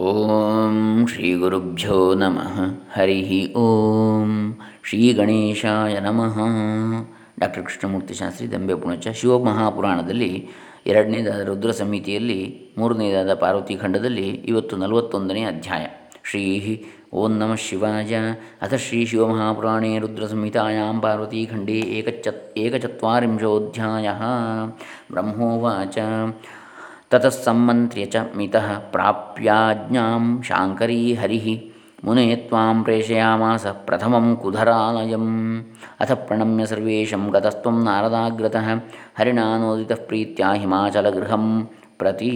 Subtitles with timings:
[0.00, 2.60] ಓಂ ಶ್ರೀ ಗುರುಭ್ಯೋ ನಮಃ
[2.92, 6.38] ಹರಿ ಓಂ ಶ್ರೀ ಗಣೇಶಾಯ ನಮಃ
[7.40, 10.48] ಡಾಕ್ಟರ್ ಕೃಷ್ಣಮೂರ್ತಿ ಶಾಸ್ತ್ರಿ ದಂಬೆ ಪುಣಚ ಶಿವಮಹಾಪುರಾಣದಲ್ಲಿ
[10.86, 15.86] ಎರಡನೇದಾದ ರುದ್ರ ಸಮಿತಿಯಲ್ಲಿ ಮೂರನೇದಾದ ಪಾರ್ವತಿ ಖಂಡದಲ್ಲಿ ಇವತ್ತು ನಲವತ್ತೊಂದನೇ ಅಧ್ಯಾಯ.
[16.24, 18.16] ಶ್ರೀ ಓಂ ನಮಃ ಶಿವಾಯ.
[18.62, 24.08] ಅಥ ಶ್ರೀ ಶಿವಮಹಾಪುರಾಣೇ ರುದ್ರಸಂಹಿತಾಯಾಂ ಪಾರ್ವತೀಖಂಡೇ ಏಕಚತ್ ಏಕಚತ್ವರಿಂಶೋಧ್ಯಾಯ.
[25.10, 25.98] ಬ್ರಹ್ಮೋವಾಚ.
[27.10, 31.38] ತತಸ್ಸಮ್ಮಂತ್ರ್ಯ ಚ ಮಿತಃ ಪ್ರಾಪ್ಯಾಜ್ಞಾಂ ಶಾಂಕರೀ ಹರಿ
[32.06, 35.26] ಮುನೆ ತ್ವಾಂ ಪ್ರೇಷಯಾಮಾಸ ಪ್ರಥಮಂ ಕುಧರಾಲಯಂ
[36.02, 38.68] ಅಥ ಪ್ರಣಮ್ಯ ಸರ್ವೇಷಂ ಗತಸ್ತ್ವಂ ನಾರದಾಗ್ರತಃ
[39.18, 41.46] ಹರಿಣಾನೋದಿತಃ ಪ್ರೀತ್ಯ ಹಿಮಾಚಲಗೃಹಂ
[42.00, 42.30] ಪ್ರತಿ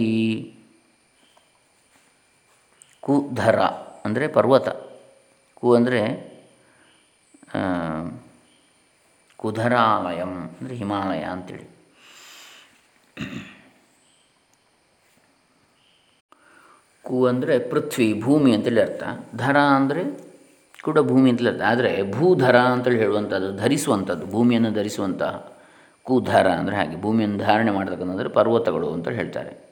[3.03, 3.59] ಕುಧರ
[4.05, 4.67] ಅಂದರೆ ಪರ್ವತ।
[5.59, 6.01] ಕು ಅಂದರೆ
[9.39, 11.65] ಕುಧರಾಲಯಂ, ಅಂದರೆ ಹಿಮಾಲಯ ಅಂತೇಳಿ.
[17.05, 19.03] ಕು ಅಂದರೆ ಪೃಥ್ವಿ, ಭೂಮಿ ಅಂತೇಳಿ ಅರ್ಥ.
[19.35, 20.03] ಧರ ಅಂದರೆ
[20.83, 21.61] ಕೂಡ ಭೂಮಿ ಅಂತಲೇ ಅರ್ಥ.
[21.61, 25.55] ಆದರೆ ಭೂಧರ ಅಂತೇಳಿ ಹೇಳುವಂಥದ್ದು, ಧರಿಸುವಂಥದ್ದು, ಭೂಮಿಯನ್ನು ಧರಿಸುವಂತಹ
[26.03, 29.65] ಕುಧರ ಅಂದರೆ ಹಾಗೆ, ಭೂಮಿಯನ್ನು ಧಾರಣೆ ಮಾಡತಕ್ಕಂಥದ್ದು ಪರ್ವತಗಳು ಅಂತ ಹೇಳ್ತಾರೆ.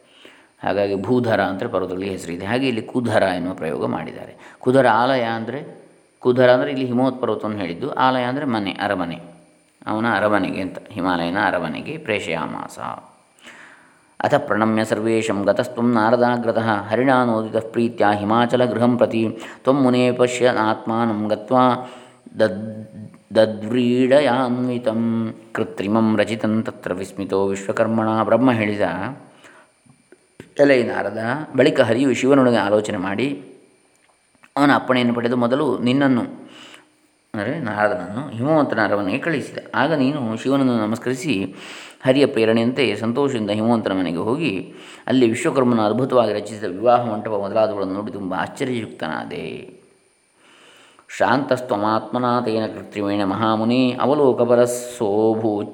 [0.63, 4.55] ಹಾಗಾಗಿ ಭೂಧರ ಅಂತ ಪರ್ವತಗಳಿಗೆ ಹೆಸರಿದೆ ಹಾಗೆ ಇಲ್ಲಿ ಕುಧರ ಎನ್ನುವ ಪ್ರಯೋಗ ಮಾಡಿದ್ದಾರೆ.
[4.59, 5.59] ಕುಧರ ಆಲಯ ಅಂದರೆ,
[6.19, 7.91] ಕುಧರ ಅಂದರೆ ಇಲ್ಲಿ ಹಿಮವತ್ ಪರ್ವತವನ್ನು ಹೇಳಿದ್ದು.
[7.91, 9.15] ಆಲಯ ಅಂದರೆ ಮನೆ, ಅರಮನೆ.
[9.87, 12.79] ಅವನ ಅರಮನೆಗೆ ಅಂತ, ಹಿಮಾಲಯನ ಅರಮನೆಗೆ ಪ್ರೇಷಯಾಮಾಸ.
[14.25, 19.21] ಅಥ ಪ್ರಣಮ್ಯ ಸರ್ವೇಶಂ ಗತಸ್ತ್ವಂ ನಾರದಾಗ್ರತಃ ಹರಿಣಾನೋದಿತ ಪ್ರೀತ್ಯ ಹಿಮಾಚಲ ಗೃಹಂ ಪ್ರತಿ
[19.65, 21.63] ತ್ವಂ ಮುನೇ ಪಶ್ಯ ಆತ್ಮಾನಂ ಗತ್ವಾ
[22.41, 22.61] ದದ್
[23.37, 25.01] ದದ್ವ್ರೀಡಯಾನ್ವಿತಂ
[25.55, 28.87] ಕೃತ್ರಿಮಂ ರಚಿತಂ ತತ್ರ ವಿಸ್ಮಿತೋ ವಿಶ್ವಕರ್ಮಣ ಬ್ರಹ್ಮ ಹೇಳಿದ
[30.63, 31.21] ಎಲೈ ನಾರದ
[31.59, 33.27] ಬಳಿಕ ಹರಿಯು ಶಿವನೊಡನೆ ಆಲೋಚನೆ ಮಾಡಿ,
[34.57, 36.23] ಅವನ ಅಪ್ಪಣೆಯನ್ನು ಪಡೆದು ಮೊದಲು ನಿನ್ನನ್ನು,
[37.33, 41.33] ಅಂದರೆ ನಾರದನನ್ನು ಹಿಮವಂತ ನಾರವನಿಗೆ ಕಳಿಸಿದ ಆಗ ನೀನು ಶಿವನನ್ನು ನಮಸ್ಕರಿಸಿ
[42.05, 44.73] ಹರಿಯ ಪ್ರೇರಣೆಯಂತೆ ಸಂತೋಷದಿಂದ ಹಿಮವಂತನ ಮನೆಗೆ ಹೋಗಿ
[45.07, 49.69] ಅಲ್ಲಿ ವಿಶ್ವಕರ್ಮನ ಅದ್ಭುತವಾಗಿ ರಚಿಸಿದ ವಿವಾಹ ಮಂಟಪ ಮೊದಲಾದವುಗಳನ್ನು ನೋಡಿ ತುಂಬ ಆಶ್ಚರ್ಯಯುಕ್ತನಾದೆ.
[51.17, 53.97] ಶಾಂತಸ್ತ್ವಮಾತ್ಮನಾಥೇನ ಕೃತ್ರಿಮೇಣ ಮಹಾಮುನಿ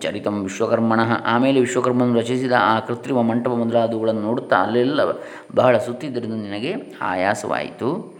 [0.02, 1.00] ಚರಿತಂ ವಿಶ್ವಕರ್ಮಣ.
[1.26, 5.00] ಆಮೇಲೆ ವಿಶ್ವಕರ್ಮನು ರಚಿಸಿದ ಆ ಕೃತ್ರಿಮ ಮಂಟಪ ಮೊದಲಾದವುಗಳನ್ನು ನೋಡುತ್ತಾ ಅಲ್ಲೆಲ್ಲ
[5.56, 8.20] ಬಹಳ ಸುತ್ತಿದ್ದರಿಂದ ನಿನಗೆ ಆಯಾಸವಾಯಿತು.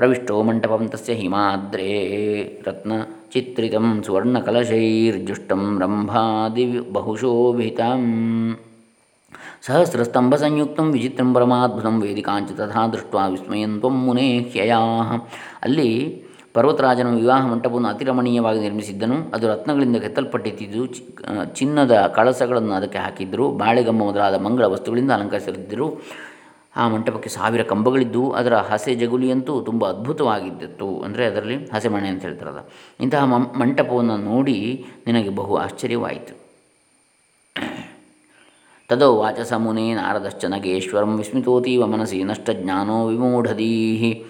[0.00, 1.88] ಪ್ರವಿಷ್ಟೋ ಮಂಟಪಂ ತಸ್ಯ ಹಿಮಾದ್ರೇ.
[2.66, 2.92] ರತ್ನ
[3.32, 6.64] ಚಿತ್ರಿತಂ ಸುವರ್ಣಕಲಶೈರ್ಜುಷ್ಟಂ ರಂಭಾದಿ
[6.96, 8.02] ಬಹುಶೋಭಿತಂ.
[9.66, 14.80] ಸಹಸ್ರಸ್ತಂಭಸಂಯುಕ್ತಂ ವಿಚಿತ್ರಂ ಪರಮಾದ್ಭುತಂ ವೇದಿಕಾಂಚ ತಥಾ ದೃಷ್ಟ ವಿಸ್ಮಯಂತ್ವಂ ಮುನೇ ಹ್ಯಯಾ
[15.66, 15.90] ಅಲ್ಲಿ
[16.54, 19.16] ಪರ್ವತರಾಜನ ವಿವಾಹ ಮಂಟಪವನ್ನು ಅತಿರಮಣೀಯವಾಗಿ ನಿರ್ಮಿಸಿದ್ದನು.
[19.34, 20.80] ಅದು ರತ್ನಗಳಿಂದ ಕೆತ್ತಲ್ಪಟ್ಟಿದ್ದು
[21.58, 23.44] ಚಿನ್ನದ ಕಳಸಗಳನ್ನು ಅದಕ್ಕೆ ಹಾಕಿದ್ದರು.
[23.62, 25.86] ಬಾಳೆಗಮ್ಮ ಮೊದಲಾದ ಮಂಗಳ ವಸ್ತುಗಳಿಂದ ಅಲಂಕರಿಸಿದ್ದರು
[26.76, 28.30] ಆ ಮಂಟಪಕ್ಕೆ ಸಾವಿರ ಕಂಬಗಳಿದ್ದವು.
[28.30, 30.88] ಅದರ ಹಸೆ ಜಗುಲಿಯಂತೂ ತುಂಬ ಅದ್ಭುತವಾಗಿದ್ದಿತ್ತು.
[31.00, 32.58] ಅಂದರೆ ಅದರಲ್ಲಿ ಹಸೆಮಣೆ ಅಂತ ಹೇಳ್ತಾರಲ್ಲ.
[33.00, 33.24] ಇಂತಹ
[33.58, 36.34] ಮಂಟಪವನ್ನು ನೋಡಿ ನಿನಗೆ ಬಹು ಆಶ್ಚರ್ಯವಾಯಿತು.
[38.90, 44.24] ತದೋ ವಾಚಸ ಮುನೇ ನಾರದಶ್ಚ ನಗೇಶ್ವರಂ ವಿಸ್ಮಿತೋತೀವ ಮನಸಿ ನಷ್ಟಜ್ಞಾನೋ ವಿಮೂಢದೀಹಿ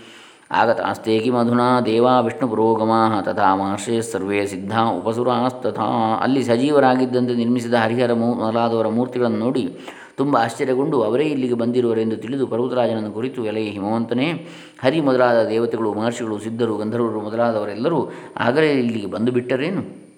[0.52, 5.86] ಆಗತಾಸ್ತೆ ಕಿಮಧುನಾ ದೇವಾ ವಿಷ್ಣು ಪುರೋಗಮಾ ತಥಾ ಮಹರ್ಷಿ ಸರ್ವೇ ಸಿದ್ಧ ಉಪಸುರಾಸ್ತಥಾ.
[6.22, 9.78] ಅಲ್ಲಿ ಸಜೀವರಾಗಿದ್ದಂತೆ ನಿರ್ಮಿಸಿದ ಹರಿಹರ ಮೂ, ಮೊದಲಾದವರ ಮೂರ್ತಿಗಳನ್ನು ನೋಡಿ
[10.16, 14.46] ತುಂಬ ಆಶ್ಚರ್ಯಗೊಂಡು ಅವರೇ ಇಲ್ಲಿಗೆ ಬಂದಿರುವರೆಂದು ತಿಳಿದು ಪರ್ವತರಾಜನನ್ನು ಕುರಿತು ಎಲೆಯ ಹಿಮವಂತನೇ,
[14.82, 20.10] ಹರಿ ಮೊದಲಾದ ದೇವತೆಗಳು, ಮಹರ್ಷಿಗಳು, ಸಿದ್ಧರು, ಗಂಧರ್ವರು ಮೊದಲಾದವರೆಲ್ಲರೂ ಆಗಲೇ ಇಲ್ಲಿಗೆ ಬಂದು ಬಿಟ್ಟರೇನು?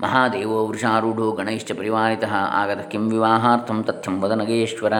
[0.00, 4.92] ಮಹಾದೇವೋ ವೃಷಾರೂಢೋ ಗಣೈಶ್ಚ ಪರಿವಾರಿತಃ ಆಗದ ಕಿಂ ವಿವಾಹಾರ್ಥಂ ತಥ್ಯಂ ವದನಗೇಶ್ವರ.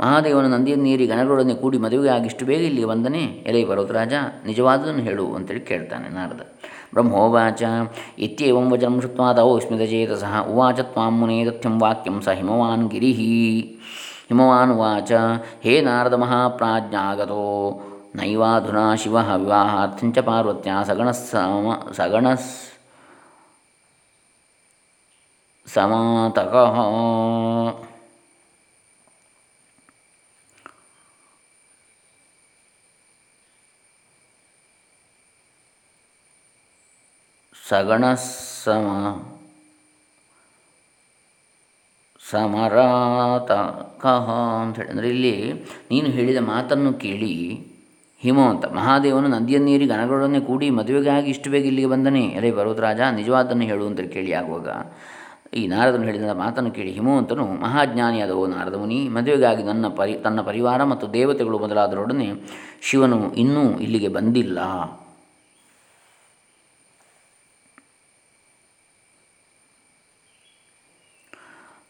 [0.00, 3.44] ಮಹಾದೇವನ ನಂದಿಯನ್ನೀರಿ ಗಣಗಳೊಡನೆ ಕೂಡಿ ಆಗಿಷ್ಟು ಬೇಗ ಇಲ್ಲಿಗೆ ಬಂದನೇ?
[3.46, 4.12] ಎಲೆ ಪರ್ವತರಾಜ,
[4.46, 6.40] ನಿಜವಾದದನ್ನು ಹೇಳು ಅಂತೇಳಿ ಕೇಳ್ತಾನೆ ನಾರದ.
[6.92, 7.62] ಬ್ರಹ್ಮೋವಾಚ
[8.18, 13.12] ಇತ್ಯೇವಂ ವಚನಂ ಶುತ್ವಾದೌ ಸ್ಮಿತಚೇತಸಃ ಉವಾಚ ತ್ವಾಂ ಮುನೇ ತಥ್ಯಂ ವಾಕ್ಯಂ ಸ ಹಿಮವಾನ್ ಗಿರಿ
[14.28, 15.12] ಹಿಮವಾನ್ ಉವಾಚ
[15.64, 17.46] ಹೇ ನಾರದ ಮಹಾಪ್ರಾಜ್ಞಾಗತೋ
[18.16, 22.50] ನೈವಾಧುನಾ ಶಿವ ವಿವಾಹಾರ್ಥಂಚ ಪಾರ್ವತ್ಯ ಸಗಣ ಸಮ ಸಗಣಸ್
[37.72, 38.86] ಸಗಣ ಸಮ
[43.36, 43.52] ಅಂತ
[44.62, 44.88] ಅಂಥೇಳಿ.
[44.92, 45.32] ಅಂದರೆ ಇಲ್ಲಿ
[45.90, 47.32] ನೀನು ಹೇಳಿದ ಮಾತನ್ನು ಕೇಳಿ
[48.22, 52.24] ಹಿಮವಂತ, ಮಹಾದೇವನು ನದಿಯನ್ನೀರಿ ಗಣಗಳೊಡನೆ ಕೂಡಿ ಮದುವೆಗಾಗಿ ಇಷ್ಟು ಬೇಗ ಇಲ್ಲಿಗೆ ಬಂದನೇ.
[52.38, 54.68] ಅರೇ ಪರ್ವತರಾಜ, ನಿಜವಾದನ್ನು ಹೇಳು ಅಂತ ಕೇಳಿ ಆಗುವಾಗ
[55.60, 60.80] ಈ ನಾರದನು ಹೇಳಿದ ಮಾತನ್ನು ಕೇಳಿ ಹಿಮವಂತನು, ಮಹಾಜ್ಞಾನಿಯಾದ ಓ ನಾರದ ಮುನಿ, ಮದುವೆಗಾಗಿ ನನ್ನ ಪರಿ, ತನ್ನ ಪರಿವಾರ
[60.92, 62.28] ಮತ್ತು ದೇವತೆಗಳು ಮೊದಲಾದರೊಡನೆ
[62.90, 64.58] ಶಿವನು ಇನ್ನೂ ಇಲ್ಲಿಗೆ ಬಂದಿಲ್ಲ.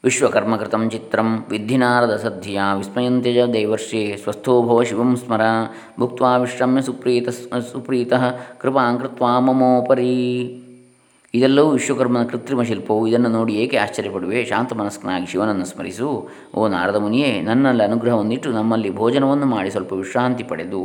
[0.04, 1.46] ವಿಶ್ವಕರ್ಮಕೃತಂ ಚಿತ್ರಂ
[2.22, 5.40] ಸಧ್ಯ ವಿಸ್ಮಯಂತ್ಯಜ ದೇವರ್ಷಿ ಸ್ವಸ್ಥೋಭವ ಶಿವಂ ಸ್ಮರ
[6.00, 7.28] ಭುಕ್ತ ವಿಶ್ರಮ್ಯ ಸುಪ್ರೀತ
[7.72, 8.12] ಸುಪ್ರೀತ
[8.58, 10.14] ಕೃಪಾಂಕೃತ್ವಾ ಮಮೋಪರಿ.
[11.34, 13.06] ಇದೆಲ್ಲವೂ ವಿಶ್ವಕರ್ಮನ ಕೃತ್ರಿಮ ಶಿಲ್ಪವು.
[13.06, 14.44] ಇದನ್ನು ನೋಡಿ ಏಕೆ ಆಶ್ಚರ್ಯಪಡುವೆ?
[14.44, 16.28] ಶಾಂತ ಮನಸ್ಕನಾಗಿ ಶಿವನನ್ನು ಸ್ಮರಿಸು.
[16.54, 20.82] ಓ ನಾರದ ಮುನಿಯೇ, ನನ್ನಲ್ಲಿ ಅನುಗ್ರಹವನ್ನಿಟ್ಟು ನಮ್ಮಲ್ಲಿ ಭೋಜನವನ್ನು ಮಾಡಿ ಸ್ವಲ್ಪ ವಿಶ್ರಾಂತಿ ಪಡೆದು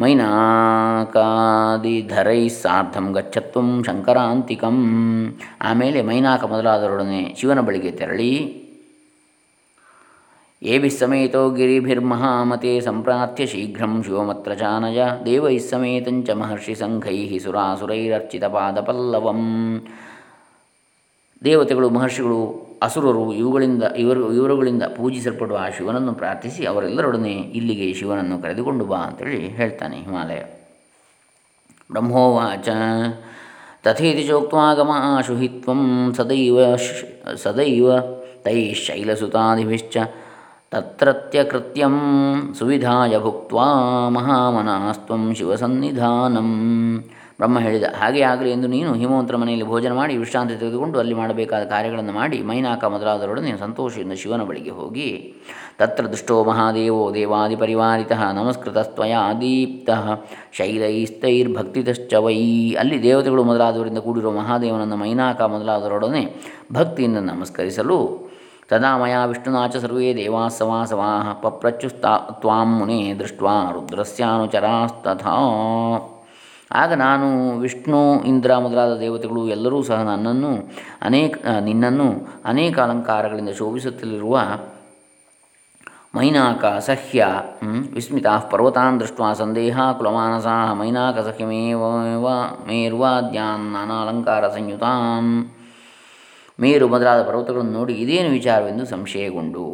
[0.00, 5.38] ಮೈನಾಕಾದಿಧರೈ ಸಾರ್ಧಂ ಗಚ್ಚತ್ವಂ ಶಂಕರಾಂತಿಕಂ.
[5.60, 8.62] ಆಮೇಲೆ ಮೈನಾಕ ಮೊದಲಾದವರೊಡನೆ ಶಿವನ ಬಳಿಗೆ ತೆರಳಿ
[10.62, 19.82] ಏಭಿಸ್ಸಮೇತೋ ಗಿರಿಭಿರ್ಮಹಾಮತೆ ಸಂಪ್ರಾರ್ಥ್ಯ ಶೀಘ್ರಂ ಶಿವಮತ್ರ ಚಾನಯ ದೇವೈಸ್ಸಮೇತಂಚ ಮಹರ್ಷಿ ಸಂಘೈ ಸುರಾಸುರೈರರ್ಚಿತ ಪಾದಪಲ್ಲವಂ.
[21.44, 28.96] ದೇವತೆಗಳು, ಮಹರ್ಷಿಗಳು ಅಸುರರು ಇವುಗಳಿಂದ ಇವರು ಇವರುಗಳಿಂದ ಪೂಜಿಸಲ್ಪಡುವ ಆ ಶಿವನನ್ನು ಪ್ರಾರ್ಥಿಸಿ ಅವರೆಲ್ಲರೊಡನೆ ಇಲ್ಲಿಗೆ ಶಿವನನ್ನು ಕರೆದುಕೊಂಡು ಬಾ
[28.96, 30.42] ಅಂತೇಳಿ ಹೇಳ್ತಾನೆ ಹಿಮಾಲಯ.
[31.92, 32.68] ಬ್ರಹ್ಮೋವಾಚ.
[33.84, 36.76] ತಥೇತಿ ಚೋಕ್ವಾಗಮ ಆಶುಹಿತ್ವಂ ಸದೈವ
[37.36, 38.00] ಸದೈವ
[38.42, 39.96] ತೈಶೈಲಸುತಾದಿಭಿಶ್ಚ
[40.70, 42.00] ತತ್ರತ್ಯಕೃತ್ಯಂ
[42.58, 43.54] ಸುವಿಧಾಯ ಭುಕ್ತ
[44.08, 46.48] ಮಹಾಮನಾಸ್ತ್ವಂ ಶಿವಸನ್ನಿಧಾನಂ.
[47.40, 52.12] ಬ್ರಹ್ಮ ಹೇಳಿದ, ಹಾಗೆ ಆಗಲಿ ಎಂದು ನೀನು ಹಿಮವಂತರ ಮನೆಯಲ್ಲಿ ಭೋಜನ ಮಾಡಿ ವಿಶ್ರಾಂತಿ ತೆಗೆದುಕೊಂಡು ಅಲ್ಲಿ ಮಾಡಬೇಕಾದ ಕಾರ್ಯಗಳನ್ನು
[52.12, 55.34] ಮಾಡಿ ಮೈನಾಕ ಮೊದಲಾದರೊಡನೆ ಸಂತೋಷದಿಂದ ಶಿವನ ಬಳಿಗೆ ಹೋಗಿ,
[55.80, 59.90] ತತ್ರ ದುಷ್ಟೋ ಮಹಾದೇವೋ ದೇವಾದಿಪರಿವಾರಿತ ನಮಸ್ಕೃತಸ್ತ್ವಯ ದೀಪ್ತ,
[60.58, 62.40] ಶೈಲೈಸ್ತೈರ್ಭಕ್ತಿತಶ್ಚ ವೈ.
[62.80, 66.24] ಅಲ್ಲಿ ದೇವತೆಗಳು ಮೊದಲಾದವರಿಂದ ಕೂಡಿರುವ ಮಹಾದೇವನನ್ನು ಮೈನಾಕ ಮೊದಲಾದರೊಡನೆ
[66.72, 68.00] ಭಕ್ತಿಯಿಂದ ನಮಸ್ಕರಿಸಲು
[68.70, 71.10] ತದಾ ಮಯಾ ವಿಷ್ಣುನಾಚ ಸರ್ವೇ ದೇವಾಸವಾಸವಾ
[71.42, 75.38] ಪಪ್ರಚ್ಯುಸ್ತಾ ತ್ವಾಂ ಮುನೆ ದೃಷ್ಟ್ವಾ ರುದ್ರಸ್ಯಾನುಚರಾಸ್ತಥಾ.
[76.70, 77.26] ಆಗ ನಾನು
[77.58, 80.52] ವಿಷ್ಣು, ಇಂದ್ರ ಮೊದಲಾದ ದೇವತೆಗಳು ಎಲ್ಲರೂ ಸಹ ನನ್ನನ್ನು
[81.02, 82.08] ಅನೇಕ ನಿನ್ನನ್ನು
[82.44, 84.36] ಅನೇಕ ಅಲಂಕಾರಗಳಿಂದ ಶೋಭಿಸುತ್ತಲಿರುವ
[86.16, 87.26] ಮೈನಾಕ, ಸಹ್ಯ
[87.92, 92.26] ವಿಸ್ಮಿತಾ, ಪರ್ವತಾನ್ ದೃಷ್ಟ ಸಂದೇಹ ಕುಲಮಾನಸಾ ಮೈನಾಕ ಸಹ್ಯಮೇವ
[92.66, 95.57] ಮೇರ್ವಾದ್ಯಾನ್ ನಾನಾಲಂಕಾರ ಸಂಯುತಾನ್.
[96.60, 99.64] ಮೇರು ಮೊದಲಾದ ಪರ್ವತಗಳನ್ನು ನೋಡಿ ಇದೇನು ವಿಚಾರವೆಂದು ಸಂಶಯಗೊಂಡು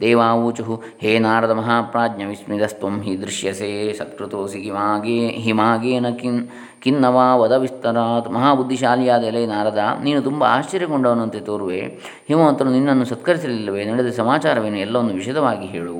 [0.00, 6.48] ದೇವಾವೂಚು ಹೇ ನಾರದ ಮಹಾಪ್ರಾಜ್ಞ ವಿಸ್ಮಿತಸ್ತ್ವಂ ಹಿ ದೃಶ್ಯಸೆ ಸತ್ಕೃತೋಸಿ ಹಿಮಾಗೇ, ಹಿಮಾಗೇನ ಕಿನ್,
[6.80, 11.80] ಕಿನ್ನವಾ ವದ ವಿಸ್ತರಾತ್, ಮಹಾಬುದ್ಧಿಶಾಲಿಯಾದ ಎಲೆ ನಾರದ, ನೀನು ತುಂಬ ಆಶ್ಚರ್ಯಗೊಂಡವನಂತೆ ತೋರುವೆ,
[12.28, 15.98] ಹಿಮವಂತನು ನಿನ್ನನ್ನು ಸತ್ಕರಿಸಲಿಲ್ಲವೇ, ನಡೆದ ಸಮಾಚಾರವೇನು ಎಲ್ಲವನ್ನು ವಿಶದವಾಗಿ ಹೇಳು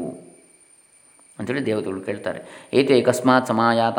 [1.38, 2.46] ಅಂಥೇಳಿ ದೇವತೆಗಳು ಕೇಳ್ತಾರೆ.
[2.78, 3.98] ಏತೆ ಕಸ್ಮಾತ್ ಸಮಾಯಾತ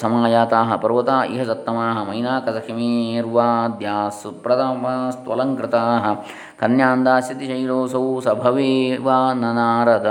[0.00, 5.82] ಸಮಾಯಾತಾ ಪರ್ವತ ಇಹ ಸತ್ತಮಾ ಮೈನಾಕಸಹಿಮೇರ್ವಾದ್ಯಾ ಸುಪ್ರಥಮಸ್ತ್ವಲಂಕೃತಾ
[6.60, 10.06] ಕನ್ಯಾಂದಾಸ್ಯತಿ ಶೈಲೋಸೌ ಸಭವೇವಾ ನನಾರದ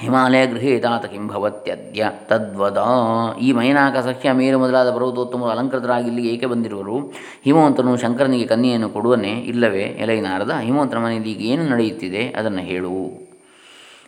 [0.00, 2.78] ಹಿಮಾಲಯ ಗೃಹೇತಾತ ಕಿಂ ಭವತ್ಯದ್ಯ ತದ್ವದ.
[3.40, 7.12] ಈ ಮೈನಾಕ ಸಖ್ಯ ಮೇರು ಮೊದಲಾದ ಪರ್ವತೋತ್ತಮರು ಅಲಂಕೃತರಾಗಿ ಇಲ್ಲಿಗೆ ಏಕೆ ಬಂದಿರುವರು?
[7.44, 9.28] ಹಿಮವಂತನು ಶಂಕರನಿಗೆ ಕನ್ಯೆಯನ್ನು ಕೊಡುವನೇ?
[9.28, 12.28] ಇಲ್ಲವೇ ಎಲೈ ನಾರದ, ಹಿಮವಂತನ ಮನೆಯಲ್ಲಿ ಈಗ ಏನು ನಡೆಯುತ್ತಿದೆ?
[12.28, 13.21] ಅದನ್ನು ಹೇಳು.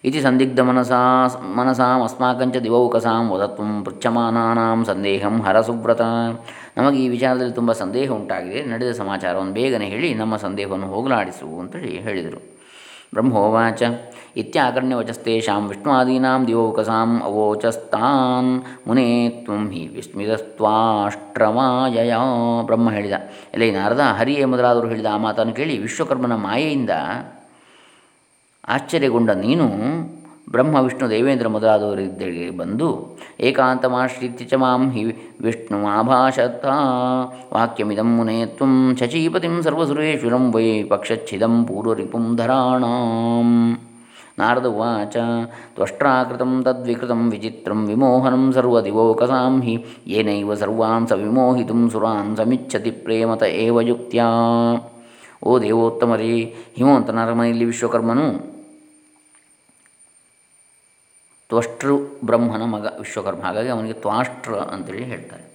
[0.08, 6.00] ಇತಿ ಸಂದಿಗ್ಧ ಮನಸಾ ಅಸ್ಮಾಕಂಚ ದಿವೌಕಸಾಂ ವದತ್ವಂ ಪೃಚ್ಛಮಾನಾಂ ಸಂದೇಹಂ ಹರಸುಬ್ರತ
[6.76, 8.70] ನಮಗೆ ಈ ವಿಚಾರದಲ್ಲಿ ತುಂಬ ಸಂದೇಹ ಉಂಟಾಗಿದೆ.
[8.70, 12.38] ನಡೆದ ಸಮಾಚಾರವನ್ನು ಬೇಗನೆ ಹೇಳಿ, ನಮ್ಮ ಸಂದೇಹವನ್ನು ಹೋಗಲಾಡಿಸು ಅಂತೇಳಿ ಹೇಳಿದರು.
[13.14, 13.82] ಬ್ರಹ್ಮೋವಾಚ
[14.36, 22.14] ಇತ್ಯಾಕರ್ಣ್ಯವಚಸ್ತೇಷಾಂ ವಿಷ್ಣುವಾದೀನಾಂ ದಿವೌಕಸಾಂ ಅವೋಚಸ್ತಾನ್ ಮುನೇ ತ್ವಂ ಹಿ ವಿಸ್ಮಿತಸ್ತ್ವಾಷ್ಟ್ರಮಾಯಯ
[22.66, 23.12] ಬ್ರಹ್ಮ ಹೇಳಿದ.
[23.54, 26.90] ಎಲೆ ನಾರದ ಹರಿಯೇ ಮೊದಲಾದರೂ ಹೇಳಿದ ಆ ಮಾತನ್ನು ಕೇಳಿ ವಿಶ್ವಕರ್ಮನ ಮಾಯೆಯಿಂದ
[28.68, 29.66] ಆಶ್ಚರ್ಯಗೊಂಡ ನೀನು,
[30.52, 32.88] ಬ್ರಹ್ಮ, ವಿಷ್ಣು, ದೇವೇಂದ್ರ ಮೊದಲಾದವರಿದ್ದರಿಗೆ ಬಂದು
[33.40, 35.02] ಏಕಾಂತಮಾಶ್ರಿತ್ಯ ಚ ಮಾಂ ಹಿ
[35.40, 36.64] ವಿಷ್ಣು ಆಭಾಷತ
[37.54, 43.50] ವಾಕ್ಯಮಿದಂ ಮುನೇ ತ್ವಂ ಶಚೀಪತಿಂ ಸರ್ವಸುರೇಶ್ವರಂ ವೈ ಪಕ್ಷಚ್ಛಿದಂ ಪೂರ್ವರಿಪುಂ ಧರಾಣಾಂ.
[44.38, 45.16] ನಾರದ ಉಚ
[45.74, 49.74] ತ್ವಷ್ಟ್ರಾಕೃತ ತದ್ವಿಕೃತ ವಿಚಿತ್ರಂ ವಿಮೋಹನಂ ಸರ್ವದಿವೋಕಸಾಂ ಹಿ
[50.06, 54.28] ಏನೈವ ಸರ್ವಾನ್ ಸ ವಿಮೋಹಿತುಂ ಸುರಾನ್ ಸಮಿಚ್ಛತಿ ಪ್ರೇಮತ ಏವ ಯುಕ್ತ್ಯಾ.
[55.48, 56.34] ಓ ದೇವೋತ್ತಮರೇ
[56.78, 58.53] ಹಿಮವಂತನ ಅರಮನೆಯಲ್ಲಿ ವಿಶ್ವಕರ್ಮನು
[61.48, 63.42] ತ್ವಷ್ಟೃ ಬ್ರಹ್ಮನ ಮಗ ವಿಶ್ವಕರ್ಮ.
[63.42, 65.54] ಹಾಗಾಗಿ ಅವನಿಗೆ ತ್ವಾಷ್ಟ್ರ ಅಂತೇಳಿ ಹೇಳ್ತಾರೆ.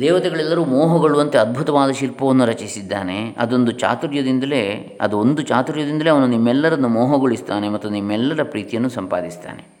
[0.00, 3.36] ದೇವತೆಗಳೆಲ್ಲರೂ ಮೋಹಗೊಳ್ಳುವಂತೆ ಅದ್ಭುತವಾದ ಶಿಲ್ಪವನ್ನು ರಚಿಸಿದ್ದಾನೆ.
[3.38, 9.78] ಅದೊಂದು ಚಾತುರ್ಯದಿಂದಲೇ, ಅದು ಒಂದು ಚಾತುರ್ಯದಿಂದಲೇ ಅವನು ನಿಮ್ಮೆಲ್ಲರನ್ನು ಮೋಹಗೊಳಿಸ್ತಾನೆ ಮತ್ತು ನಿಮ್ಮೆಲ್ಲರ ಪ್ರೀತಿಯನ್ನು ಸಂಪಾದಿಸ್ತಾನೆ.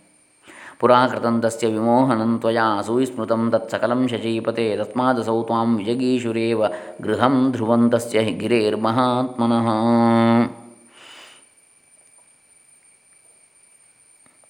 [0.78, 6.64] ಪುರಾಕೃತಂತಸ್ಯ ವಿಮೋಹನಂ ತ್ವಯಾ ಸುವಿಸ್ಮೃತಂ ತತ್ಸಕಲಂ ಶಚೀಪತೆ, ತಸ್ಮಾದಸೌ ತ್ವಾಂ ವಿಜಗೀಶುರೇವ
[7.02, 9.68] ಗೃಹಂ ಧ್ರುವಂತಸ್ಯ ಗಿರೇರ್ ಗಿರೇರ್ಮಹಾತ್ಮನಃ.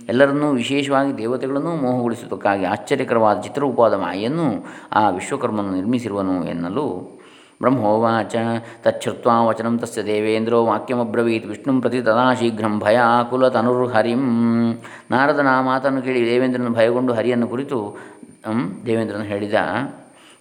[0.09, 7.19] ಎಲ್ಲರನ್ನೂ ವಿಶೇಷವಾಗಿ ದೇವತೆಗಳನ್ನು ಮೋಹಗೊಳಿಸುವುದಕ್ಕಾಗಿ ಆಶ್ಚರ್ಯಕರವಾದ ಚಿತ್ರರೂಪವಾದ ಮಾಯನ್ನು ಆ ವಿಶ್ವಕರ್ಮನು ನಿರ್ಮಿಸಿರುವನು ಎನ್ನಲು
[7.61, 8.35] ಬ್ರಹ್ಮೋವಾಚ
[8.83, 14.21] ತಚ್ಛ್ರುತ್ವಾ ವಚನ ತಸ್ಯ ದೇವೇಂದ್ರೋ ವಾಕ್ಯಮಬ್ರವೀತ್, ವಿಷ್ಣು ಪ್ರತಿ ತದಾ ಶೀಘ್ರಂ ಭಯ ಕುಲತನುರ್ಹರಿಂ
[15.11, 17.97] ನಾರದನ ಮಾತನ್ನು ಕೇಳಿ ದೇವೇಂದ್ರನ ಭಯಗೊಂಡು ಹರಿಯನ್ನು ಕುರಿತು
[18.85, 19.53] ದೇವೇಂದ್ರನು ಹೇಳಿದ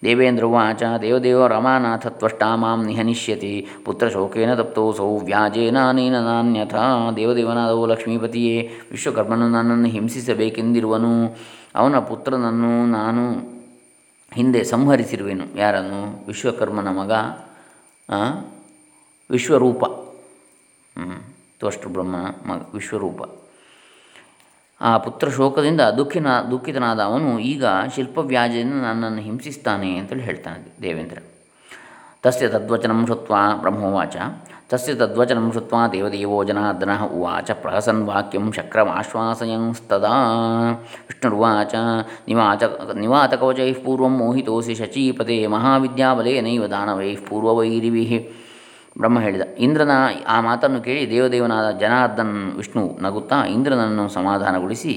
[0.05, 6.75] ದೇವೇಂದ್ರವಾಚ ದೇವದೇವ ರಮಾನಾಥ ತ್ವಷ್ಟಾ ಮಾಂ ನಿಹನಿಷ್ಯತಿ, ಪುತ್ರಶೋಕೇನ ತಪ್ತೋಸೌ ವ್ಯಾಜೇನ ಅನೇನ ನಾನ್ಯಥ,
[7.17, 11.13] ದೇವದೇವನಾದವು ಲಕ್ಷ್ಮೀಪತಿಯೇ, ವಿಶ್ವಕರ್ಮನು ನನ್ನನ್ನು ಹಿಂಸಿಸಬೇಕೆಂದಿರುವನು,
[11.75, 13.25] ಅವನ ಪುತ್ರನನ್ನು ನಾನು
[14.33, 15.59] ಹಿಂದೆ ಸಂಹರಿಸಿರುವೆನು.
[15.59, 16.27] ಯಾರನ್ನು?
[16.27, 17.13] ವಿಶ್ವಕರ್ಮನ ಮಗ
[19.31, 19.85] ವಿಶ್ವರೂಪ.
[21.59, 23.21] ತ್ವಷ್ಟು ಬ್ರಹ್ಮನ ಮಗ, ವಿಶ್ವರೂಪ.
[24.81, 31.19] ಆ ಪುತ್ರ ಶೋಕದಿಂದ ದುಃಖಿನ ದುಃಖಿತನಾದ ಅವನು ಈಗ ಶಿಲ್ಪವ್ಯಾಜದಿಂದ ನನ್ನನ್ನು ಹಿಂಸಿಸ್ತಾನೆ ಅಂತೇಳಿ ಹೇಳ್ತಾನೆ ದೇವೇಂದ್ರ.
[32.23, 34.17] ತಸ್ಯ ತದ್ವಚನಂ ಶುತ್ವ ಬ್ರಹ್ಮೋವಾಚ.
[34.71, 37.51] ತಸ್ಯ ತದ್ವಚನಂ ಶುತ್ವ ದೇವದೇವೋ ಜನಾರ್ದನ ಉವಾಚ.
[37.51, 40.15] ಪ್ರಹಸನ್ ವಾಕ್ಯಂ ಶಕ್ರಮಾಶ್ವಾಸಯಂಸ್ತದಾ
[41.09, 41.75] ವಿಷ್ಣುರ್ವಾಚ.
[42.29, 42.63] ನಿವಾಚ,
[42.95, 45.47] ನಿವಾತಕವಚೈಃ ಪೂರ್ವಂ ಮೋಹಿತೋಸಿ ಶಚೀಪತೆ.
[45.47, 48.31] ಮಹಾವಿದ್ಯಾಬಲೇನೈವ ದಾನವೈಃ ಪೂರ್ವವೈರಿಭಿ
[48.99, 49.93] ಬ್ರಹ್ಮ ಹೇಳಿದ, ಇಂದ್ರನ
[50.27, 54.95] ಆ ಮಾತನ್ನು ಕೇಳಿ ದೇವದೇವನಾದ ಜನಾರ್ದನ್ ವಿಷ್ಣು ನಗುತ್ತಾ ಇಂದ್ರನನ್ನು ಸಮಾಧಾನಗೊಳಿಸಿ,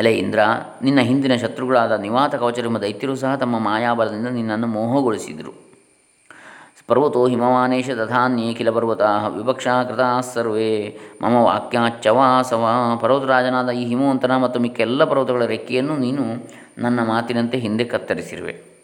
[0.00, 0.40] ಎಲೆ ಇಂದ್ರ,
[0.82, 5.52] ನಿನ್ನ ಹಿಂದಿನ ಶತ್ರುಗಳಾದ ನಿವಾತ ಕವಚರೆಂಬ ದೈತ್ಯರು ಸಹ ತಮ್ಮ ಮಾಯಾಬಲದಿಂದ ನಿನ್ನನ್ನು ಮೋಹಗೊಳಿಸಿದರು.
[6.88, 9.02] ಪರ್ವತೋ ಹಿಮವಾನೇಶ ದಧಾನ್ಯೇಖಿಲ ಪರ್ವತ
[9.36, 10.74] ವಿವಕ್ಷಾ ಕೃತಾ ಸರ್ವೇ,
[11.22, 12.64] ಮಮ ವಾಕ್ಯಾಚ್ಚವಾಸವ
[13.02, 16.24] ಪರ್ವತರಾಜನಾದ ಈ ಹಿಮವಂತನ ಮತ್ತು ಮಿಕ್ಕೆಲ್ಲ ಪರ್ವತಗಳ ರೆಕ್ಕೆಯನ್ನು ನೀನು
[16.78, 18.75] ನನ್ನ ಮಾತಿನಂತೆ ಹಿಂದೆ ಕತ್ತರಿಸಿರುವೆ.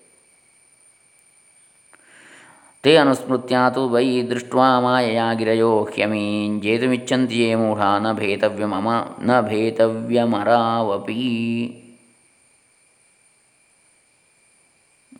[2.84, 8.88] ತೇ ಅನುಸ್ಮೃತ್ಯಾತು ವೈ ದೃಷ್ಟ ಮಾಯಯಾ ಗಿರಯೋ ಹ್ಯಮೀಂಜೇತುಮಿಚ್ಛಂತಿ ಯೇ ಮೂಢ ನ ಭೇತವ್ಯಮಮ
[9.28, 11.18] ನ ಭೇತವ್ಯಮರಾವಪಿ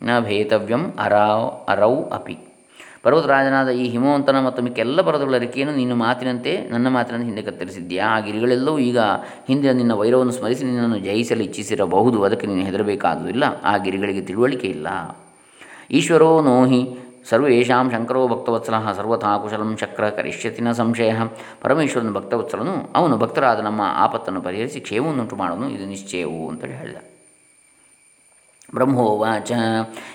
[0.07, 2.35] ನ ಭೇತವ್ಯಂ ಅರಾವ್ ಅರೌ ಅಪಿ.
[3.03, 8.05] ಪರ್ವತರಾಜನಾದ ಈ ಹಿಮವಂತನ ಮತ್ತು ಮಿಕ್ಕೆಲ್ಲ ಪರ್ವತಗಳ ರೆಕ್ಕೆಯನ್ನು ನಿನ್ನ ಮಾತಿನಂತೆ ನನ್ನ ಮಾತಿನಂತೆ ಹಿಂದೆ ಕತ್ತರಿಸಿದ್ದೀಯಾ?
[8.15, 8.99] ಆ ಗಿರಿಗಳೆಲ್ಲವೂ ಈಗ
[9.47, 13.43] ಹಿಂದಿನ ನಿನ್ನ ವೈರವನ್ನು ಸ್ಮರಿಸಿ ನಿನ್ನನ್ನು ಜಯಿಸಲು ಇಚ್ಛಿಸಿರಬಹುದು, ಅದಕ್ಕೆ ನೀನು ಹೆದರಬೇಕಾದುದಿಲ್ಲ.
[13.63, 14.87] ಆ ಗಿರಿಗಳಿಗೆ ತಿಳುವಳಿಕೆ ಇಲ್ಲ.
[15.91, 16.81] ಈಶ್ವರೋ ನೋಹಿ
[17.29, 21.13] ಸರ್ವೇಷಾಂ ಶಂಕರೋ ಭಕ್ತವತ್ಸಲ ಸರ್ವಥಾ ಕುಶಲಂ ಶಕ್ರ ಕರಿಷ್ಯತಿ ನ ಸಂಶಯ.
[21.61, 25.69] ಪರಮೇಶ್ವರನ ಭಕ್ತವತ್ಸಲನು ಅವನು ಭಕ್ತರಾದ ನಮ್ಮ ಆಪತ್ತನ್ನು ಪರಿಹರಿಸಿ ಕ್ಷೇಮವನ್ನುಂಟು ಮಾಡುವನು.
[25.69, 26.95] ಇದು ನಿಶ್ಚಯವು ಅಂತೇಳಿ ಹೇಳಿದ.
[28.73, 29.51] ಬ್ರಹ್ಮೋವಾಚ.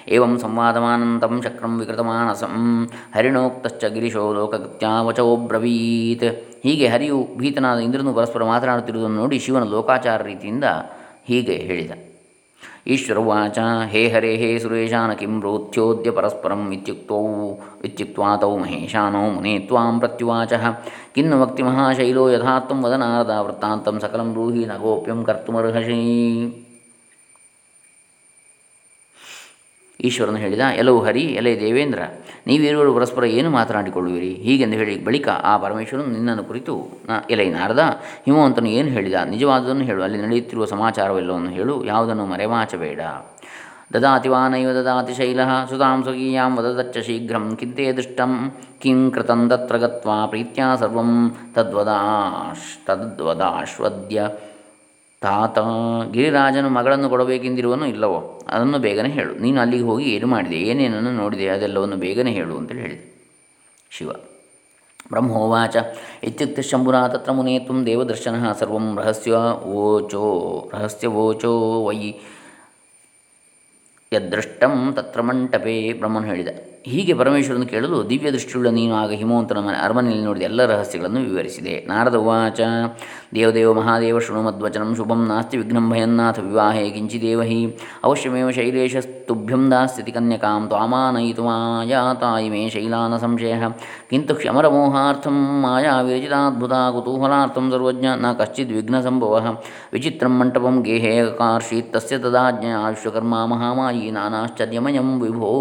[0.08, 2.88] ಏವಂ ಸಂವಾದಮಾನಂತಂ ಶಕ್ರಂ ವಿಕೃತಮಾನಸಂ.
[3.14, 6.24] ಹರಿಣೋಕ್ತಶ್ಚ ಗಿರಿಶೋ ಲೋಕಗತ್ಯಾವಚೋಬ್ರವೀತ್
[6.62, 10.64] ಹೀಗೆ ಹರಿಯು ಭೀತನಾದ ಇಂದ್ರನು ಪರಸ್ಪರ ಮಾತನಾಡುತ್ತಿರುವುದನ್ನು ನೋಡಿ ಶಿವನ ಲೋಕಾಚಾರ ರೀತಿಯಿಂದ
[11.24, 12.07] ಹೀಗೆ ಹೇಳಿದ.
[12.94, 13.58] ಈಶ್ವರವಾಚ
[13.92, 17.18] ಹೇ ಹರೇ ಹೇ ಸುರೇಶಾನ ಕಿಂ ಪ್ರೋಥ್ಯೋದ್ಯ ಪರಸ್ಪರಂ ಇತ್ಯುಕ್ತೌ,
[17.84, 20.52] ಇತ್ಯುಕ್ತ್ವಾ ತೌ ಮಹೇಶಾನೌ ಮುನೇ ತ್ವಾಂ ಪ್ರತ್ಯುವಾಚ.
[21.14, 26.00] ಕಿನ್ನು ವಕ್ತಿ ಮಹಾಶೈಲೋ ಯಥಾರ್ಥಂ ವದನಾರದ ವೃತ್ತಾಂತಂ ಸಕಲಂ ಬ್ರೂಹಿ ನ ಗೋಪ್ಯಂ ಕರ್ತುಮರ್ಹಸಿ.
[30.06, 32.00] ಈಶ್ವರನು ಹೇಳಿದ, ಎಲ್ಲವೂ ಹರಿ ಎಲೆ ದೇವೇಂದ್ರ
[32.46, 34.30] ನೀವಿರುವರು ಪರಸ್ಪರ ಏನು ಮಾತನಾಡಿಕೊಳ್ಳುವಿರಿ?
[34.44, 36.74] ಹೀಗೆಂದು ಹೇಳಿ ಬಳಿಕ ಆ ಪರಮೇಶ್ವರನು, ನಿನ್ನನ್ನು ಕುರಿತು
[37.08, 37.84] ನ ಎಲೆ ನಾರದ,
[38.26, 39.14] ಹಿಮವಂತನು ಏನು ಹೇಳಿದ?
[39.32, 43.00] ನಿಜವಾದದನ್ನು ಹೇಳು, ಅಲ್ಲಿ ನಡೆಯುತ್ತಿರುವ ಸಮಾಚಾರವೆಲ್ಲವನ್ನು ಹೇಳು, ಯಾವುದನ್ನು ಮರೆಮಾಚಬೇಡ.
[43.94, 45.40] ದದಾತಿ ವಾ ನೈವ ದದಾತಿ ಶೈಲ
[45.70, 48.32] ಸುತಾಂ ಸ್ವಕೀಯಾಂ ವದದಚ್ಚ ಶೀಘ್ರಂ, ಕಿಂತೆ ದೃಷ್ಟಂ,
[48.82, 51.12] ಕಿಂ ಕೃತಂ ತತ್ರ ಗತ್ವಾ ಪ್ರೀತ್ಯಾ ಸರ್ವಂ,
[51.54, 54.20] ತದ್ವದಾಶ್, ತದ್ವದಾಶ್ವದ್ಯ.
[55.20, 55.58] ತಾತ
[56.12, 58.42] ಗಿರಿರಾಜನು ಮಗಳನ್ನು ಕೊಡಬೇಕೆಂದಿರುವನು ಇಲ್ಲವೋ?
[58.48, 59.34] ಅದನ್ನು ಬೇಗನೆ ಹೇಳು.
[59.34, 60.56] ನೀನು ಅಲ್ಲಿಗೆ ಹೋಗಿ ಏನು ಮಾಡಿದೆ?
[60.56, 61.48] ಏನೇನನ್ನು ನೋಡಿದೆ?
[61.48, 63.18] ಅದೆಲ್ಲವನ್ನು ಬೇಗನೆ ಹೇಳು ಅಂತೇಳಿ ಹೇಳಿದೆ.
[63.90, 64.12] ಶಿವ.
[65.08, 65.76] ಬ್ರಹ್ಮೋವಾಚ.
[66.22, 69.32] ಇತ್ಯುಕ್ತ ಶಂಭುನಾ ತತ್ರ ಮುನೇತು ದೇವದರ್ಶನ ಸರ್ವಂ ರಹಸ್ಯ
[69.64, 70.70] ವೋಚೋ.
[70.74, 72.12] ರಹಸ್ಯವೋಚೋ ವೈ.
[74.12, 76.48] ಯದೃಷ್ಟಂ ತತ್ರ ಮಂಟಪೇ ಬ್ರಹ್ಮನು ಹೇಳಿದ.
[76.84, 81.84] ಹೀಗೆ ಪರಮೇಶ್ವರನು ಕೇಳಲು, ದಿವ್ಯ ದೃಷ್ಟಿಯುಳ್ಳ ನೀನು ಆಗ ಹಿಮವಂತನ ಮನೆ, ಅರಮನೆಯಲ್ಲಿ ನೋಡಿದ ಎಲ್ಲ ರಹಸ್ಯಗಳನ್ನು ವಿವರಿಸಿದೆ.
[81.88, 82.60] ನಾರದ ಉವಾಚ,
[83.34, 90.66] ದೇವದೇವ ಮಹಾದೇವ ಶೃಣು ಮದ್ವಚನಂ ಶುಭಂ ನಾಸ್ತಿ ವಿಘ್ನಂ ಭಯನ್ನಾಥ ವಿವಾಹೇ ಕಿಂಚಿದೇವ ಹಿ ಅವಶ್ಯಮೇವ ಶೈಲೇಶಸ್ತುಭ್ಯಂ ದಾಸ್ಯತಿ ಕನ್ಯಕಾಂ
[90.66, 93.54] ತ್ವಾಮಾನಯಿತು ಮಾಯಾತಾಯಿ ಮೇ ಶೈಲಾನ ಸಂಶಯ.
[94.10, 99.56] ಕಿಂತು ಕ್ಷಮರಮೋಹಾರ್ಥಂ ಮಾಯಾ ವಿರಚಿತಾದ್ಭುತ ಕುತೂಹಲಾರ್ಥಂ ಸರ್ವಜ್ಞ ನ ಕಶ್ಚಿದ್ ವಿಘ್ನ ಸಂಭವ
[99.92, 105.52] ವಿಚಿತ್ರಂ ಮಂಟಪಂ ಗೇಹೇ ಕಾರ್ಷೀತ್ ತಸ್ಯ ತದಾಜ್ಞ ವಿಶ್ವಕರ್ಮ ಮಹಾಮಾಯಿ ನಾನಾಶ್ಚರ್ಯಮಯಂ ವಿಭೋ.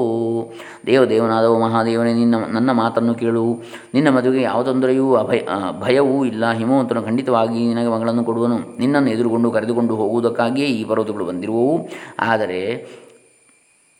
[0.86, 3.64] ದೇವದೇವ ದೇವನಾದವು ಮಹಾದೇವನೇ, ನಿನ್ನ ನನ್ನ ಮಾತನ್ನು ಕೇಳು.
[3.94, 5.40] ನಿನ್ನ ಮದುವೆಗೆ ಯಾವ ತೊಂದರೆಯೂ, ಅಭಯ
[5.80, 6.52] ಭಯವೂ ಇಲ್ಲ.
[6.52, 8.58] ಹಿಮವಂತನು ಖಂಡಿತವಾಗಿ ನಿನಗೆ ಮಗಳನ್ನು ಕೊಡುವನು.
[8.80, 11.90] ನಿನ್ನನ್ನು ಎದುರುಗೊಂಡು ಕರೆದುಕೊಂಡು ಹೋಗುವುದಕ್ಕಾಗಿಯೇ ಈ ಪರ್ವತಗಳು ಬಂದಿರುವವು.
[12.20, 12.88] ಆದರೆ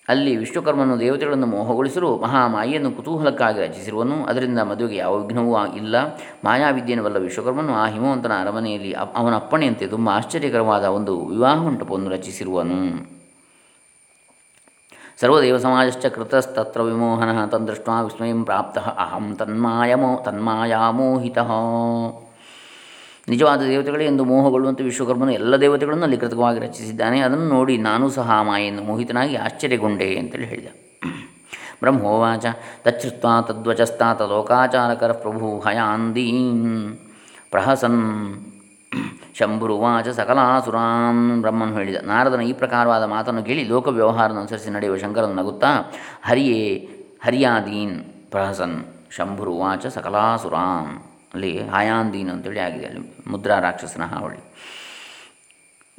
[0.10, 4.26] ಅಲ್ಲಿ ವಿಶ್ವಕರ್ಮನು ದೇವತೆಗಳನ್ನು ಮೋಹಗೊಳಿಸಲು ಮಹಾಮಾಯಿಯನ್ನು ಕುತೂಹಲಕ್ಕಾಗಿ ರಚಿಸಿರುವನು.
[4.26, 5.96] ಅದರಿಂದ ಮದುವೆಗೆ ಯಾವ ವಿಘ್ನವೂ ಇಲ್ಲ.
[6.44, 13.17] ಮಾಯಾವಿದ್ಯೆಯನ್ನು ಬಲ್ಲ ವಿಶ್ವಕರ್ಮನು ಆ ಹಿಮವಂತನ ಅರಮನೆಯಲ್ಲಿ ಅವನ ಅಪ್ಪಣೆಯಂತೆ ತುಂಬ ಆಶ್ಚರ್ಯಕರವಾದ ಒಂದು ವಿವಾಹ ಮಂಟಪವನ್ನು ರಚಿಸಿರುವನು.
[15.22, 21.38] ಸರ್ವದೇವ ಸಮಾಜಶ್ಚ ಕೃತಸ್ತತ್ರ ವಿಮೋಹನ ತಂದೃಷ್ಟ ವಿಸ್ಮಯಂ ಪ್ರಾಪ್ತಃ ಅಹಂ ತನ್ಮಾಯಮೋ ತನ್ಮಾಯಾಮೋಹಿತ
[23.30, 27.20] ನಿಜವಾದ ದೇವತೆಗಳೇ ಎಂದು ಮೋಹಗೊಳ್ಳುವಂತೆ ವಿಶ್ವಕರ್ಮನು ಎಲ್ಲ ದೇವತೆಗಳನ್ನು ಅಲ್ಲಿ ಕೃತಕವಾಗಿ ರಚಿಸಿದ್ದಾನೆ.
[27.22, 30.68] ಅದನ್ನು ನೋಡಿ ನಾನು ಸಹ ಮಾಯನ್ನು ಮೋಹಿತನಾಗಿ ಆಶ್ಚರ್ಯಗೊಂಡೆ ಅಂತೇಳಿ ಹೇಳಿದ.
[31.80, 32.46] ಬ್ರಹ್ಮೋವಾಚ
[32.84, 36.98] ತಚ್ಛ್ರುತ್ವ ತದ್ವಚಸ್ತಾತ ಲೋಕಾಚಾರಕರ ಪ್ರಭು ಹಯಾಂದೀನ್
[37.52, 38.02] ಪ್ರಹಸನ್
[39.40, 42.00] ಶಂಭುರುವಾಚ ಸಕಲಾಸುರಾನ್ ಬ್ರಹ್ಮನು ಹೇಳಿದ.
[42.12, 45.72] ನಾರದನ ಈ ಪ್ರಕಾರವಾದ ಮಾತನ್ನು ಕೇಳಿ ಲೋಕ ವ್ಯವಹಾರವನ್ನು ಅನುಸರಿಸಿ ನಡೆಯುವ ಶಂಕರನು ನಗುತ್ತಾ,
[46.30, 46.64] ಹರಿಯೇ,
[47.26, 47.98] ಹರಿಯಾದೀನ್
[48.32, 48.78] ಪ್ರಹಸನ್
[49.18, 50.94] ಶಂಭುರುವಾಚ ಸಕಲಾಸುರಾನ್
[51.34, 54.40] ಅಲ್ಲಿ ಹಾಯಾಂದೀನ್ ಅಂತೇಳಿ ಆಗಿದೆ, ಅಲ್ಲಿ ಮುದ್ರಾ ರಾಕ್ಷಸನ ಹಾವಳಿ.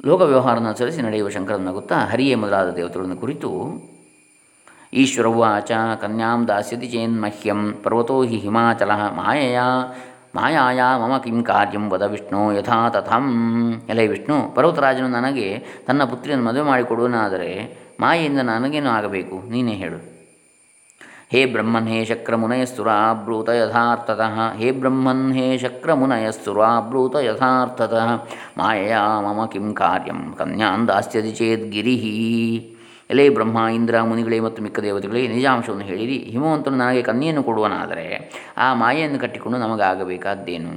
[0.07, 3.51] ಲೋಕ ವ್ಯವಹಾರನ ಅನುಸರಿಸಿ ನಡೆಯುವ ಶಂಕರನ ನಗುತ್ತಾ, ಹರಿಯೇ ಮೊದಲಾದ ದೇವತೆಗಳನ್ನು ಕುರಿತು
[5.01, 9.59] ಈಶ್ವರವಾಚ ಕನ್ಯಾಂ ದಾಸ್ಯತಿ ಚೇನ್ಮಹ್ಯಂ ಪರ್ವತೋ ಹಿ ಹಿಮಾಚಲ ಮಾಯೆಯ
[10.35, 13.73] ಮಾಯಾಯ ಮಮ ಕಿಂ ಕಾರ್ಯಂ ವದ ವಿಷ್ಣು ಯಥಾ ತಥಂ.
[13.89, 19.49] ಎಲೆ ವಿಷ್ಣು, ಪರ್ವತರಾಜನು ನನಗೆ ತನ್ನ ಪುತ್ರಿಯನ್ನು ಮದುವೆ ಮಾಡಿಕೊಡುವನಾದರೆ ಮಾಯೆಯಿಂದ ನನಗೇನು ಆಗಬೇಕು?
[19.49, 20.19] ನೀನೇ ಹೇಳು.
[21.31, 24.57] ಹೇ ಬ್ರಹ್ಮನ್, ಹೇ ಶಕ್ರಮುನಯಸ್ತುರಾಬ್ರೂತ ಯಥಾರ್ಥತಃ.
[24.57, 28.07] ಹೇ ಬ್ರಹ್ಮನ್, ಹೇ ಶಕ್ರಮುನಯಸ್ತುರಾಬ್ರೂತ ಯಥಾರ್ಥತಃ.
[28.57, 32.75] ಮಾಯಾ ಮಮ ಕಿಂ ಕಾರ್ಯಂ ಕನ್ಯಾನ್ ದಾಸ್ಯತಿ ಚೇದ್ ಗಿರಿಹಿ.
[33.09, 36.17] ಎಲೆ ಬ್ರಹ್ಮ ಇಂದ್ರ ಮುನಿಗಳೇ ಮತ್ತು ಮಿಕ್ಕ ದೇವತೆಗಳೇ, ನಿಜಾಂಶವನ್ನು ಹೇಳಿರಿ.
[36.33, 38.05] ಹಿಮವಂತನು ನನಗೆ ಕನ್ಯೆಯನ್ನು ಕೊಡುವನಾದರೆ
[38.57, 40.73] ಆ ಮಾಯೆಯನ್ನು ಕಟ್ಟಿಕೊಂಡು ನಮಗಾಗಬೇಕಾದ್ದೇನು?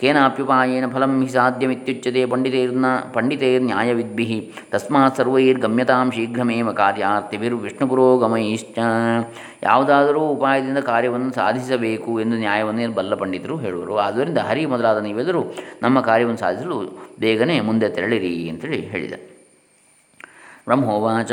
[0.00, 8.78] ಕೇನಾಪ್ಯುಪಾಯೇನ ಫಲಂ ಹಿ ಸಾಧ್ಯಮಿತ್ಯುಚ್ಯತೆ ಪಂಡಿತೈರ್ನ ಪಂಡಿತೈರ್ನ್ಯಾಯವಿದ್ಭಿ ತಸ್ಮಾತ್ ಸರ್ವೈರ್ಗಮ್ಯತಾಂ ಶೀಘ್ರಮೇವ ಕಾರ್ಯಾರ್ಥಿಭಿರ್ ವಿಷ್ಣು ಪುರೋಗಮೈಶ್ಚ
[9.62, 13.96] ಯಾವುದಾದರೂ ಉಪಾಯದಿಂದ ಕಾರ್ಯವನ್ನು ಸಾಧಿಸಬೇಕು ಎಂದು ನ್ಯಾಯವನ್ನೇ ಬಲ್ಲ ಪಂಡಿತರು ಹೇಳುವರು.
[13.96, 15.42] ಆದ್ದರಿಂದ ಹರಿ ಮೊದಲಾದ ನೀವೆದರೂ
[15.82, 16.78] ನಮ್ಮ ಕಾರ್ಯವನ್ನು ಸಾಧಿಸಲು
[17.20, 19.12] ಬೇಗನೆ ಮುಂದೆ ತೆರಳಿರಿ ಅಂತೇಳಿ ಹೇಳಿದ.
[20.66, 21.32] ಬ್ರಹ್ಮೋವಾಚ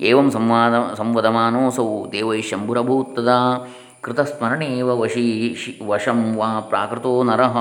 [0.00, 3.38] ಏವಂ ಸಂವಾದ ಸಂವದಮಾನೋಸೌ ದೇವೈ ಶಂಭುರಭೂತ್ತದಾ
[4.00, 5.24] ಕೃತಸ್ಮರಣೇವ ವಶೀ
[5.86, 7.56] ವಶಂ ವಾ ಪ್ರಾಕೃತೋ ನರಃ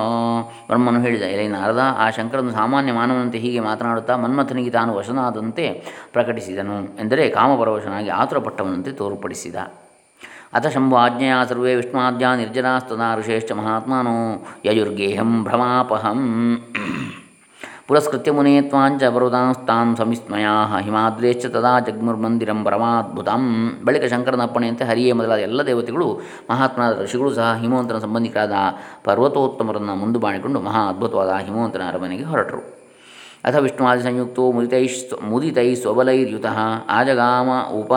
[0.68, 5.66] ಬ್ರಹ್ಮನು ಹೇಳಿದ, ಎಲೆ ನಾರದ, ಆ ಶಂಕರನು ಸಾಮಾನ್ಯ ಮಾನವನಂತೆ ಹೀಗೆ ಮಾತನಾಡುತ್ತಾ ಮನ್ಮಥನಿಗೆ ತಾನು ವಶನಾದಂತೆ
[6.14, 9.56] ಪ್ರಕಟಿಸಿದನು ಎಂದರೆ ಕಾಮಪರವಶನಾಗಿ ಆತುರಪಟ್ಟವನಂತೆ ತೋರ್ಪಡಿಸಿದ.
[10.54, 14.18] ಅಥ ಶಂಭಾಜ್ಞೆಯ ಸರ್ವೇ ವಿಷ್ಣುವಾದ್ಯ ನಿರ್ಜನಾಸ್ತದಾ ಋಷೇಶ್ಚ ಮಹಾತ್ಮಾನೋ
[14.66, 16.22] ಯಯುರ್ಗೇಹಂ ಭ್ರಮಾಪಹಂ.
[17.90, 20.54] ಪುರಸ್ಕೃತ್ಯ ಮುನೇತ್ವಾಂಚ ತ್ವಾಂಚ ಪರ್ವತಾಂಸ್ತಾನ್ ಸಮಿಸ್ಮಯಾ
[20.86, 23.44] ಹಿಮಾದ್ರೇಶ್ಚ ತದಾ ಜಗ್ಮುರ್ಮಂದಿರಂ ಪರಮಾದ್ಭುತಂ
[23.88, 26.08] ಬಳಿಕ ಶಂಕರನ ಅಪ್ಪಣೆಯಂತೆ ಹರಿಯೇ ಮೊದಲಾದ ಎಲ್ಲ ದೇವತೆಗಳು,
[26.50, 28.56] ಮಹಾತ್ಮನಾದ ಋಷಿಗಳು ಸಹ ಹಿಮವಂತನ ಸಂಬಂಧಿಕರಾದ
[29.08, 32.62] ಪರ್ವತೋತ್ತಮರನ್ನು ಮುಂದು ಮಾಡಿಕೊಂಡು ಮಹಾ ಅದ್ಭುತವಾದ ಹಿಮವಂತನ ಅರಮನೆಗೆ ಹೊರಟರು.
[33.48, 34.84] ಅಥ ವಿಷ್ಣುವಾದಿ ಸಂಯುಕ್ತೋ ಮುದಿತೈ
[35.34, 36.48] ಮುದಿತೈ ಸ್ವಬಲೈರ್ಯುತ
[36.98, 37.50] ಆಜಗಾಮ
[37.82, 37.94] ಉಪ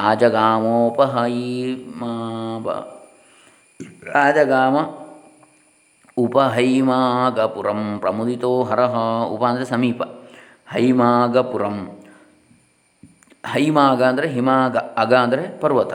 [0.00, 1.38] ಆಜಗಾಮೋಪಹೈ
[4.24, 4.76] ಆಜಗಾಮ
[6.16, 8.96] ಉಪಹೈಮಾಗಪುರಂ ಪ್ರಮುದಿತೋ ಹರಹ
[9.34, 10.02] ಉಪ ಅಂದರೆ ಸಮೀಪ.
[10.72, 11.76] ಹೈಮಾಗಪುರಂ.
[13.52, 15.92] ಹೈಮಾಗ ಅಂದರೆ ಹಿಮಾಗ, ಅಗ ಅಂದರೆ ಪರ್ವತ,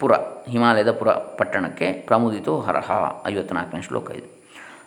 [0.00, 0.12] ಪುರ,
[0.52, 2.90] ಹಿಮಾಲಯದ ಪುರ ಪಟ್ಟಣಕ್ಕೆ ಪ್ರಮುದಿತೋ ಹರಹ
[3.26, 4.28] ಐವತ್ನಾಲ್ಕನೇ ಶ್ಲೋಕ ಇದು.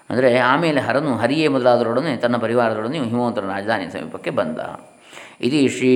[0.10, 4.60] ಅಂದರೆ ಆಮೇಲೆ ಹರನು ಹರಿಯೇ ಮೊದಲಾದರೊಡನೆ ತನ್ನ ಪರಿವಾರದೊಡನೆ ಹಿಮವಂತರ ರಾಜಧಾನಿ ಸಮೀಪಕ್ಕೆ ಬಂದ.
[5.48, 5.94] ಇದು ಶ್ರೀ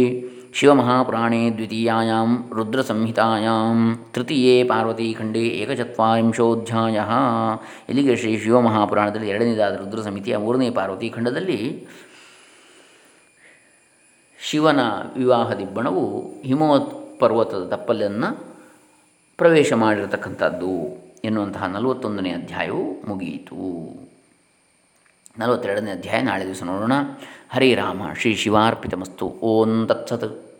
[0.53, 3.77] ಶಿವಮಹಾಪುರಾಣೇ ದ್ವಿತೀಯಾಂ ರುದ್ರಸಂಹಿತಾಯಾಂ
[4.13, 6.97] ತೃತೀಯೇ ಪಾರ್ವತೀಖಂಡೇ ಏಕಚತ್ವರಿಂಶೋಧ್ಯಾಯ
[7.89, 11.87] ಇಲ್ಲಿಗೆ ಶ್ರೀ ಶಿವಮಹಾಪುರಾಣದಲ್ಲಿ ಎರಡನೇದಾದ ರುದ್ರ ಸಮಿತಿಯ ಮೂರನೇ ಪಾರ್ವತಿ ಖಂಡದಲ್ಲಿ
[14.39, 14.79] ಶಿವನ
[15.17, 16.05] ವಿವಾಹ ದಿಬ್ಬಣವು
[16.43, 18.29] ಹಿಮವತ್ ಪರ್ವತದ ತಪ್ಪಲನ್ನು
[19.37, 20.73] ಪ್ರವೇಶ ಮಾಡಿರತಕ್ಕಂಥದ್ದು
[21.25, 23.59] ಎನ್ನುವಂತಹ ನಲವತ್ತೊಂದನೇ ಅಧ್ಯಾಯವು ಮುಗಿಯಿತು.
[25.39, 26.91] ನಲವತ್ತೆರಡನೇ ಅಧ್ಯಾಯ ನಾಳೆ ದಿವಸ ನೋಡೋಣ.
[27.49, 29.27] ಹರಿರಾಮ ಶ್ರೀ ಶಿವಾರ್ಪಿತಮಸ್ತು.
[29.27, 30.51] ಓಂ ತತ್ಸತ್.